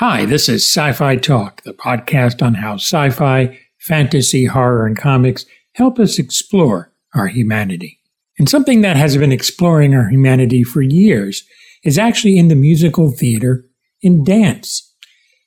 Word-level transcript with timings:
Hi, 0.00 0.24
this 0.24 0.48
is 0.48 0.66
Sci 0.66 0.92
Fi 0.92 1.16
Talk, 1.16 1.62
the 1.64 1.74
podcast 1.74 2.40
on 2.40 2.54
how 2.54 2.76
sci 2.76 3.10
fi, 3.10 3.58
fantasy, 3.80 4.46
horror, 4.46 4.86
and 4.86 4.96
comics 4.96 5.44
help 5.74 5.98
us 5.98 6.18
explore 6.18 6.90
our 7.14 7.26
humanity. 7.26 8.00
And 8.38 8.48
something 8.48 8.80
that 8.80 8.96
has 8.96 9.18
been 9.18 9.30
exploring 9.30 9.94
our 9.94 10.08
humanity 10.08 10.64
for 10.64 10.80
years 10.80 11.44
is 11.84 11.98
actually 11.98 12.38
in 12.38 12.48
the 12.48 12.54
musical 12.54 13.10
theater 13.10 13.66
in 14.00 14.24
dance. 14.24 14.90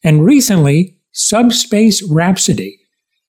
And 0.03 0.23
recently, 0.23 0.99
Subspace 1.13 2.04
Rhapsody, 2.04 2.79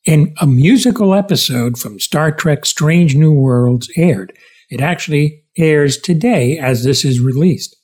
in 0.05 0.35
a 0.43 0.47
musical 0.47 1.15
episode 1.15 1.79
from 1.79 2.01
Star 2.01 2.33
Trek 2.33 2.67
Strange 2.67 3.17
New 3.17 3.33
Worlds, 3.33 3.91
aired. 3.97 4.35
It 4.69 4.83
actually 4.83 5.43
airs 5.57 5.97
today 5.97 6.59
as 6.59 6.85
this 6.85 7.03
is 7.03 7.19
released. 7.19 7.75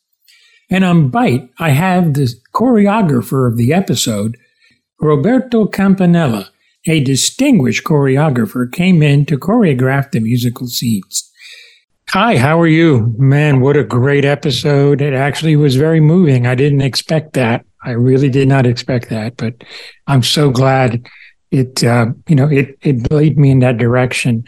And 0.70 0.84
on 0.84 1.10
Byte, 1.10 1.48
I 1.58 1.70
have 1.70 2.14
the 2.14 2.32
choreographer 2.54 3.48
of 3.50 3.56
the 3.56 3.72
episode, 3.72 4.36
Roberto 5.00 5.66
Campanella, 5.66 6.48
a 6.86 7.02
distinguished 7.02 7.82
choreographer, 7.82 8.70
came 8.70 9.02
in 9.02 9.26
to 9.26 9.36
choreograph 9.36 10.12
the 10.12 10.20
musical 10.20 10.68
scenes. 10.68 11.28
Hi, 12.10 12.36
how 12.36 12.60
are 12.60 12.68
you? 12.68 13.12
Man, 13.18 13.60
what 13.60 13.76
a 13.76 13.84
great 13.84 14.24
episode. 14.24 15.02
It 15.02 15.12
actually 15.12 15.56
was 15.56 15.74
very 15.74 16.00
moving. 16.00 16.46
I 16.46 16.54
didn't 16.54 16.82
expect 16.82 17.32
that. 17.32 17.64
I 17.82 17.92
really 17.92 18.28
did 18.28 18.46
not 18.46 18.66
expect 18.66 19.08
that, 19.08 19.36
but 19.36 19.64
I'm 20.06 20.22
so 20.22 20.50
glad 20.50 21.08
it, 21.50 21.82
uh, 21.82 22.06
you 22.28 22.36
know, 22.36 22.48
it, 22.48 22.78
it 22.82 23.10
led 23.10 23.38
me 23.38 23.50
in 23.50 23.58
that 23.60 23.78
direction. 23.78 24.44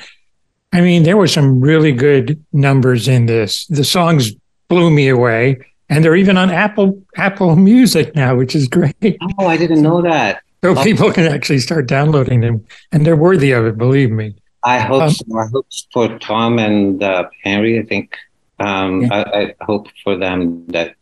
I 0.73 0.83
mean, 0.83 1.03
there 1.03 1.17
were 1.17 1.29
some 1.29 1.61
really 1.61 1.93
good 1.93 2.45
numbers 2.53 3.09
in 3.09 3.27
this. 3.27 3.67
The 3.67 3.85
songs 3.85 4.33
blew 4.69 4.91
me 4.91 5.09
away 5.09 5.59
and 5.93 6.05
they're 6.05 6.17
even 6.17 6.37
on 6.39 6.51
Apple 6.51 7.01
Apple 7.17 7.55
Music 7.57 8.15
now, 8.15 8.35
which 8.35 8.55
is 8.55 8.67
great. 8.67 9.19
Oh, 9.39 9.47
I 9.47 9.57
didn't 9.57 9.83
know 9.83 10.01
that. 10.03 10.43
So 10.65 10.77
oh. 10.77 10.83
people 10.83 11.13
can 11.13 11.25
actually 11.25 11.59
start 11.59 11.87
downloading 11.87 12.41
them, 12.41 12.65
and 12.93 13.05
they're 13.05 13.17
worthy 13.17 13.53
of 13.53 13.67
it. 13.67 13.77
Believe 13.77 14.11
me. 14.11 14.35
I 14.63 14.79
hope 14.79 15.03
um, 15.03 15.11
so. 15.11 15.39
I 15.39 15.47
hope 15.53 15.67
for 15.93 16.19
Tom 16.19 16.59
and 16.59 17.03
uh, 17.03 17.29
Henry. 17.43 17.79
I 17.79 17.83
think 17.83 18.17
um, 18.59 19.03
yeah. 19.03 19.25
I, 19.35 19.41
I 19.43 19.55
hope 19.61 19.89
for 20.03 20.17
them 20.17 20.67
that 20.69 20.95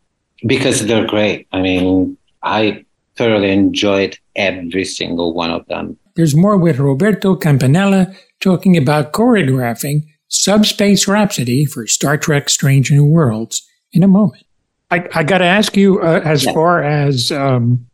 because 0.47 0.86
they're 0.86 1.06
great. 1.06 1.47
I 1.52 1.60
mean, 1.60 2.16
I 2.42 2.84
thoroughly 3.16 3.52
enjoyed 3.52 4.19
every 4.34 4.84
single 4.84 5.34
one 5.34 5.50
of 5.50 5.66
them. 5.66 5.97
There's 6.16 6.34
more 6.34 6.56
with 6.56 6.78
Roberto 6.78 7.36
Campanella 7.36 8.12
talking 8.41 8.77
about 8.77 9.12
choreographing 9.12 10.06
Subspace 10.28 11.06
Rhapsody 11.06 11.64
for 11.64 11.86
Star 11.86 12.16
Trek 12.16 12.48
Strange 12.48 12.91
New 12.91 13.04
Worlds 13.04 13.69
in 13.92 14.02
a 14.02 14.08
moment. 14.08 14.44
I, 14.91 15.08
I 15.14 15.22
got 15.22 15.38
to 15.38 15.44
ask 15.44 15.77
you, 15.77 16.00
uh, 16.00 16.20
as 16.24 16.44
far 16.44 16.83
as 16.83 17.30
um, 17.30 17.86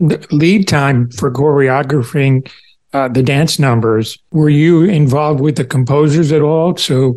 lead 0.00 0.66
time 0.66 1.10
for 1.10 1.30
choreographing 1.30 2.50
uh, 2.92 3.08
the 3.08 3.22
dance 3.22 3.58
numbers, 3.58 4.18
were 4.32 4.48
you 4.48 4.84
involved 4.84 5.40
with 5.40 5.56
the 5.56 5.64
composers 5.64 6.32
at 6.32 6.42
all? 6.42 6.76
So 6.76 7.16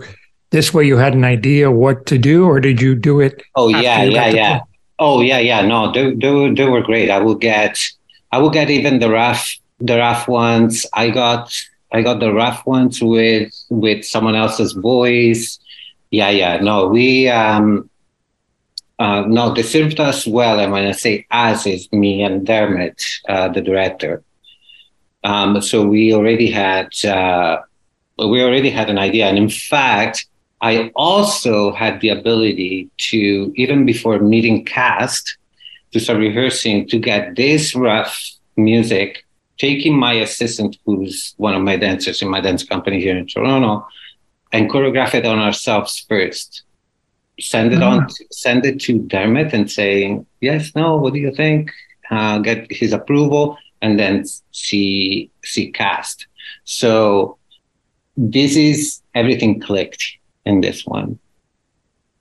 this 0.52 0.74
way 0.74 0.86
you 0.86 0.98
had 0.98 1.14
an 1.14 1.24
idea 1.24 1.72
what 1.72 2.06
to 2.08 2.18
do, 2.18 2.46
or 2.46 2.60
did 2.60 2.82
you 2.82 2.96
do 2.96 3.20
it? 3.20 3.42
Oh 3.56 3.70
yeah, 3.70 4.04
yeah, 4.04 4.28
yeah. 4.28 4.60
Oh 5.00 5.22
yeah, 5.22 5.40
yeah. 5.40 5.62
No, 5.62 5.92
they, 5.92 6.14
they, 6.14 6.54
they 6.54 6.66
were 6.66 6.82
great. 6.82 7.10
I 7.10 7.20
will 7.20 7.36
get, 7.36 7.78
I 8.32 8.38
will 8.38 8.50
get 8.50 8.70
even 8.70 9.00
the 9.00 9.10
rough, 9.10 9.56
the 9.80 9.98
rough 9.98 10.28
ones. 10.28 10.86
I 10.94 11.10
got, 11.10 11.54
I 11.92 12.02
got 12.02 12.20
the 12.20 12.34
rough 12.34 12.66
ones 12.66 13.02
with 13.02 13.54
with 13.70 14.06
someone 14.06 14.36
else's 14.36 14.74
voice. 14.74 15.60
Yeah, 16.12 16.30
yeah. 16.30 16.58
No, 16.58 16.88
we 16.88 17.28
um 17.30 17.90
uh, 18.98 19.22
no, 19.28 19.54
they 19.54 19.64
served 19.64 20.00
us 20.00 20.26
well. 20.26 20.60
And 20.60 20.72
when 20.72 20.88
I 20.88 20.92
say 20.92 21.26
us, 21.32 21.66
is 21.68 21.92
me 21.92 22.24
and 22.24 22.46
Dermott, 22.46 23.04
uh, 23.28 23.50
the 23.50 23.62
director. 23.62 24.24
Um, 25.24 25.62
so 25.62 25.86
we 25.86 26.14
already 26.14 26.50
had 26.50 26.94
uh, 27.04 27.62
we 28.18 28.42
already 28.42 28.70
had 28.70 28.90
an 28.90 28.98
idea, 28.98 29.26
and 29.26 29.38
in 29.38 29.50
fact, 29.50 30.28
I 30.62 30.92
also 30.96 31.74
had 31.74 32.00
the 32.00 32.10
ability 32.10 32.90
to 33.10 33.52
even 33.56 33.86
before 33.86 34.20
meeting 34.20 34.64
cast 34.64 35.38
to 35.92 36.00
start 36.00 36.20
rehearsing 36.20 36.88
to 36.90 37.00
get 37.00 37.36
this 37.36 37.76
rough 37.76 38.32
music. 38.56 39.26
Taking 39.58 39.98
my 39.98 40.14
assistant, 40.14 40.78
who's 40.86 41.34
one 41.38 41.56
of 41.56 41.62
my 41.62 41.78
dancers 41.78 42.22
in 42.22 42.30
my 42.30 42.42
dance 42.42 42.64
company 42.64 43.00
here 43.00 43.18
in 43.18 43.26
Toronto, 43.26 43.88
and 44.52 44.70
choreograph 44.70 45.16
it 45.16 45.26
on 45.26 45.40
ourselves 45.40 46.06
first 46.08 46.64
send 47.40 47.74
it 47.74 47.84
on, 47.84 48.02
mm-hmm. 48.02 48.24
send 48.32 48.66
it 48.66 48.80
to 48.82 49.00
Dermott 49.00 49.54
and 49.54 49.70
say 49.70 50.20
yes, 50.42 50.74
no. 50.76 50.98
What 50.98 51.14
do 51.14 51.20
you 51.20 51.34
think? 51.34 51.72
Uh, 52.10 52.40
get 52.40 52.68
his 52.72 52.94
approval, 52.94 53.58
and 53.82 54.00
then 54.00 54.26
see 54.52 55.30
see 55.44 55.72
cast. 55.72 56.28
So 56.64 57.38
this 58.16 58.56
is 58.56 59.02
everything 59.14 59.60
clicked 59.60 60.04
in 60.46 60.62
this 60.62 60.86
one. 60.86 61.20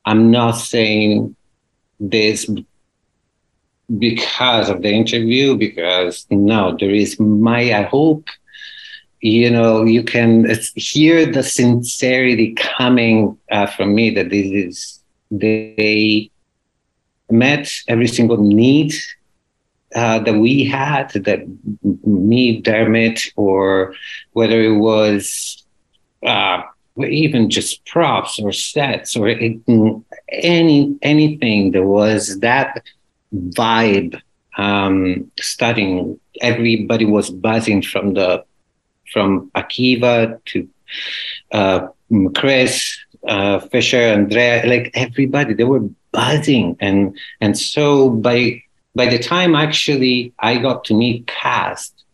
I'm 0.07 0.31
not 0.31 0.53
saying 0.53 1.37
this 2.01 2.51
because 3.99 4.69
of 4.69 4.83
the 4.83 4.91
interview, 4.91 5.57
because 5.57 6.27
no, 6.31 6.77
there 6.79 6.91
is 6.91 7.21
my 7.21 7.73
I 7.73 7.83
hope 7.83 8.29
you 9.21 9.51
know 9.51 9.85
you 9.85 10.03
can 10.03 10.47
hear 10.75 11.25
the 11.25 11.43
sincerity 11.43 12.55
coming 12.55 13.39
uh, 13.51 13.67
from 13.67 13.95
me 13.95 14.11
that 14.11 14.31
this 14.31 14.47
is 14.47 15.04
they 15.39 16.31
met 17.31 17.71
every 17.89 18.07
single 18.07 18.37
need 18.37 18.93
uh, 19.95 20.19
that 20.21 20.35
we 20.35 20.65
had, 20.65 21.11
that 21.11 21.41
me, 22.05 22.61
Dermott, 22.61 23.21
or 23.37 23.95
whether 24.33 24.61
it 24.61 24.77
was 24.77 25.65
uh, 26.27 26.63
even 26.99 27.51
just 27.51 27.85
props 27.87 28.39
or 28.41 28.53
sets 28.53 29.17
or 29.17 29.29
any 29.29 30.99
anything. 31.03 31.71
There 31.71 31.87
was 31.87 32.41
that 32.41 32.83
vibe 33.33 34.21
um, 34.57 35.31
starting. 35.41 36.19
Everybody 36.41 37.05
was 37.05 37.31
buzzing 37.31 37.83
from 37.83 38.15
the 38.15 38.45
from 39.13 39.51
Akiva 39.55 40.43
to 40.47 40.69
uh, 41.53 41.89
Chris 42.35 42.99
uh, 43.29 43.61
Fisher, 43.61 43.97
Andrea, 43.97 44.67
like 44.67 44.91
everybody, 44.95 45.55
they 45.55 45.65
were 45.65 45.89
buzzing, 46.13 46.77
and 46.81 47.17
and 47.41 47.59
so 47.59 48.11
by 48.11 48.63
by 48.95 49.07
the 49.07 49.19
time 49.19 49.55
actually 49.55 50.33
I 50.39 50.59
got 50.59 50.85
to 50.85 50.95
meet 50.95 51.27
cast, 51.27 52.05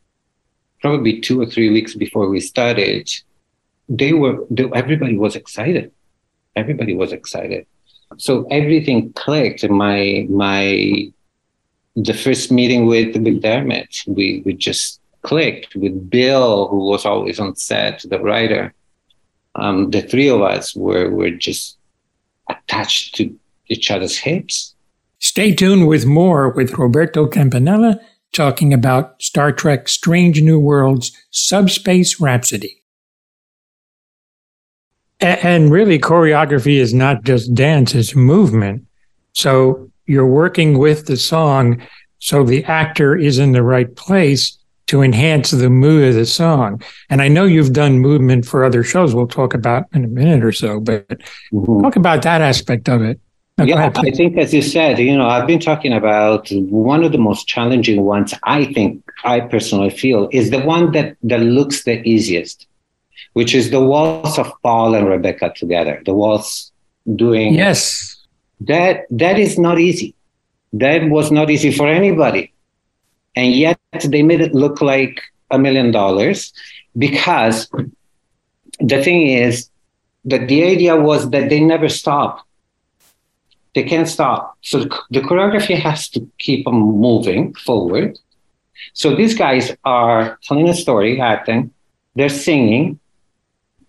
probably 0.81 1.21
two 1.21 1.41
or 1.41 1.47
three 1.47 1.71
weeks 1.71 1.95
before 1.95 2.29
we 2.29 2.41
started, 2.41 3.11
they 3.89 4.13
were 4.13 4.45
they, 4.51 4.71
everybody 4.75 5.17
was 5.17 5.37
excited. 5.37 5.93
Everybody 6.57 6.95
was 6.95 7.13
excited. 7.13 7.67
So 8.17 8.47
everything 8.51 9.13
clicked. 9.13 9.69
My 9.69 10.27
my 10.29 11.13
the 11.97 12.15
first 12.15 12.51
meeting 12.51 12.87
with 12.87 13.17
with 13.17 13.43
Dermott, 13.43 14.03
we 14.07 14.43
we 14.45 14.55
just 14.55 15.01
clicked 15.23 15.75
with 15.75 16.09
Bill, 16.09 16.69
who 16.69 16.79
was 16.79 17.05
always 17.05 17.39
on 17.39 17.57
set, 17.57 18.05
the 18.09 18.19
writer 18.19 18.75
um, 19.55 19.91
the 19.91 20.03
three 20.03 20.29
of 20.29 20.43
us 20.43 20.75
were, 20.75 21.11
were 21.11 21.31
just 21.31 21.77
attached 22.49 23.15
to 23.17 23.35
each 23.69 23.91
other's 23.91 24.19
hips. 24.19 24.75
Stay 25.19 25.55
tuned 25.55 25.87
with 25.87 26.07
more 26.07 26.51
with 26.51 26.79
Roberto 26.79 27.27
Campanella 27.27 28.01
talking 28.33 28.73
about 28.73 29.21
Star 29.21 29.53
Trek 29.53 29.89
Strange 29.89 30.43
New 30.43 30.59
Worlds 30.59 31.13
Subspace 31.31 32.21
Rhapsody. 32.21 32.83
And 35.21 35.71
really, 35.71 35.99
choreography 35.99 36.77
is 36.77 36.95
not 36.95 37.25
just 37.25 37.55
dance, 37.55 37.95
it's 37.95 38.15
movement. 38.15 38.87
So 39.35 39.91
you're 40.07 40.27
working 40.27 40.79
with 40.79 41.07
the 41.07 41.17
song 41.17 41.83
so 42.21 42.45
the 42.45 42.65
actor 42.65 43.17
is 43.17 43.39
in 43.39 43.53
the 43.53 43.63
right 43.63 43.95
place 43.97 44.57
to 44.91 45.03
enhance 45.03 45.53
the 45.53 45.71
mood 45.71 46.09
of 46.09 46.15
the 46.17 46.27
song. 46.27 46.83
And 47.11 47.23
I 47.23 47.29
know 47.29 47.45
you've 47.45 47.73
done 47.73 48.01
movement 48.01 48.45
for 48.45 48.65
other 48.65 48.83
shows 48.83 49.15
we'll 49.15 49.29
talk 49.29 49.55
about 49.55 49.85
in 49.93 50.05
a 50.05 50.09
minute 50.09 50.43
or 50.43 50.51
so, 50.51 50.81
but 50.81 51.07
mm-hmm. 51.53 51.81
talk 51.81 51.95
about 51.95 52.23
that 52.23 52.41
aspect 52.41 52.89
of 52.89 53.01
it. 53.03 53.21
No, 53.57 53.67
yeah, 53.67 53.77
ahead, 53.77 53.99
I 53.99 54.11
think 54.11 54.37
as 54.37 54.53
you 54.53 54.63
said, 54.63 54.99
you 54.99 55.17
know, 55.17 55.29
I've 55.29 55.47
been 55.47 55.61
talking 55.61 55.93
about 55.93 56.49
one 56.51 57.05
of 57.05 57.13
the 57.13 57.19
most 57.19 57.47
challenging 57.47 58.03
ones 58.03 58.35
I 58.43 58.65
think 58.73 59.09
I 59.23 59.39
personally 59.39 59.91
feel 59.91 60.29
is 60.33 60.51
the 60.51 60.59
one 60.59 60.91
that 60.91 61.17
that 61.23 61.39
looks 61.39 61.85
the 61.85 62.03
easiest, 62.03 62.67
which 63.35 63.55
is 63.55 63.71
the 63.71 63.81
waltz 63.81 64.39
of 64.39 64.51
Paul 64.65 64.97
and 64.97 65.07
Rebecca 65.07 65.53
together. 65.55 66.03
The 66.05 66.15
waltz 66.15 66.73
doing 67.15 67.55
Yes. 67.55 68.17
That 68.63 69.05
that 69.11 69.39
is 69.39 69.57
not 69.57 69.79
easy. 69.79 70.17
That 70.73 71.09
was 71.11 71.31
not 71.31 71.49
easy 71.49 71.71
for 71.71 71.87
anybody 71.87 72.53
and 73.37 73.53
yet 73.53 73.79
they 74.09 74.23
made 74.23 74.41
it 74.41 74.55
look 74.55 74.81
like 74.81 75.21
a 75.51 75.59
million 75.59 75.91
dollars 75.91 76.53
because 76.97 77.69
the 78.79 79.03
thing 79.03 79.29
is 79.29 79.71
that 80.25 80.49
the 80.49 80.65
idea 80.65 80.97
was 80.97 81.31
that 81.31 81.49
they 81.49 81.61
never 81.61 81.89
stop 81.89 82.47
They 83.75 83.85
can't 83.85 84.09
stop. 84.09 84.57
So 84.63 84.81
the, 85.11 85.21
choreography 85.21 85.79
has 85.79 86.09
to 86.11 86.27
keep 86.39 86.65
them 86.65 86.81
moving 86.81 87.55
forward. 87.55 88.19
So 88.95 89.15
these 89.15 89.35
guys 89.35 89.71
are 89.85 90.39
telling 90.43 90.69
a 90.69 90.75
story, 90.75 91.21
acting, 91.21 91.71
they're 92.17 92.29
singing, 92.29 92.99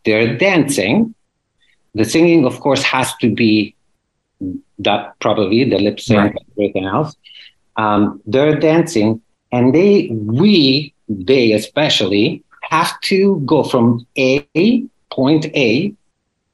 they're 0.06 0.38
dancing. 0.38 1.16
The 1.96 2.06
singing, 2.06 2.46
of 2.46 2.60
course, 2.60 2.84
has 2.84 3.16
to 3.18 3.34
be 3.34 3.74
that 4.80 5.18
probably 5.20 5.64
the 5.64 5.80
lip 5.80 6.00
sync 6.00 6.20
right. 6.20 6.36
and 6.36 6.46
everything 6.52 6.86
else. 6.86 7.16
Um, 7.76 8.22
they're 8.26 8.60
dancing, 8.60 9.22
and 9.52 9.74
they, 9.74 10.10
we, 10.12 10.94
they 11.10 11.52
especially, 11.52 12.44
have 12.64 13.00
to 13.02 13.42
go 13.46 13.64
from 13.64 14.06
A, 14.18 14.86
point 15.12 15.46
A, 15.56 15.94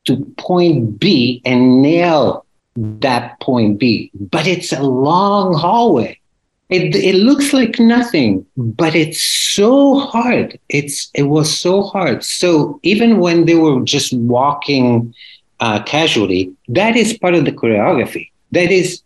to 0.05 0.17
point 0.37 0.99
B 0.99 1.41
and 1.45 1.81
nail 1.81 2.45
that 2.75 3.39
point 3.39 3.79
B. 3.79 4.11
But 4.15 4.47
it's 4.47 4.71
a 4.71 4.81
long 4.81 5.53
hallway. 5.53 6.19
It, 6.69 6.95
it 6.95 7.15
looks 7.15 7.53
like 7.53 7.79
nothing, 7.79 8.45
but 8.57 8.93
it's 8.93 9.21
so 9.21 9.99
hard. 9.99 10.59
It's 10.67 11.09
it 11.13 11.23
was 11.23 11.57
so 11.57 11.83
hard. 11.83 12.25
So 12.25 12.79
even 12.83 13.19
when 13.19 13.45
they 13.45 13.55
were 13.55 13.81
just 13.83 14.11
walking 14.13 15.13
uh, 15.61 15.83
casually, 15.83 16.53
that 16.67 16.97
is 16.97 17.17
part 17.17 17.35
of 17.35 17.45
the 17.45 17.53
choreography. 17.53 18.31
That 18.51 18.69
is 18.69 19.01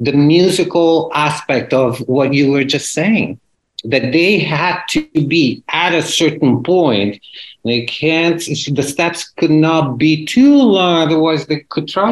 the 0.00 0.12
musical 0.12 1.10
aspect 1.14 1.72
of 1.72 1.98
what 2.08 2.32
you 2.32 2.50
were 2.50 2.64
just 2.64 2.92
saying. 2.92 3.40
That 3.84 4.10
they 4.10 4.40
had 4.40 4.82
to 4.90 5.02
be 5.26 5.62
at 5.68 5.94
a 5.94 6.02
certain 6.02 6.64
point. 6.64 7.20
They 7.64 7.84
can't. 7.86 8.40
The 8.40 8.82
steps 8.82 9.28
could 9.28 9.52
not 9.52 9.98
be 9.98 10.26
too 10.26 10.56
long, 10.56 11.06
otherwise 11.06 11.46
they 11.46 11.60
could 11.60 11.86
try 11.86 12.10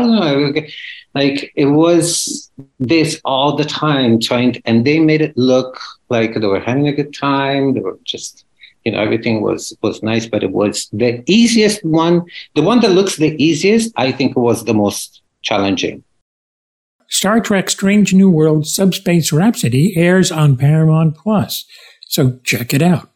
like 1.16 1.50
it 1.56 1.66
was 1.66 2.50
this 2.78 3.20
all 3.24 3.56
the 3.56 3.64
time 3.64 4.20
trying 4.20 4.52
to, 4.52 4.60
and 4.66 4.84
they 4.84 5.00
made 5.00 5.22
it 5.22 5.34
look 5.36 5.80
like 6.10 6.34
they 6.34 6.46
were 6.46 6.60
having 6.60 6.86
a 6.88 6.92
good 6.92 7.12
time 7.14 7.72
they 7.72 7.80
were 7.80 7.98
just 8.04 8.44
you 8.84 8.92
know 8.92 9.00
everything 9.00 9.40
was 9.40 9.62
was 9.82 10.02
nice 10.02 10.26
but 10.26 10.44
it 10.44 10.52
was 10.52 10.88
the 10.92 11.24
easiest 11.26 11.82
one 11.84 12.16
the 12.54 12.66
one 12.70 12.80
that 12.80 12.96
looks 12.98 13.16
the 13.16 13.32
easiest 13.42 13.92
i 13.96 14.12
think 14.12 14.36
was 14.36 14.64
the 14.64 14.74
most 14.74 15.22
challenging 15.40 16.04
star 17.08 17.40
trek 17.40 17.70
strange 17.70 18.12
new 18.14 18.30
world 18.30 18.66
subspace 18.66 19.32
rhapsody 19.32 19.94
airs 19.96 20.30
on 20.30 20.56
paramount 20.56 21.16
plus. 21.16 21.64
So 22.08 22.38
check 22.44 22.72
it 22.72 22.82
out. 22.82 23.10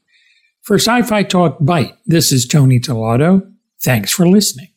For 0.63 0.77
sci-fi 0.77 1.23
talk 1.25 1.59
Byte 1.61 1.97
this 2.07 2.33
is 2.33 2.47
tony 2.47 2.79
Tellado. 2.81 3.51
thanks 3.81 4.13
for 4.13 4.27
listening 4.27 4.70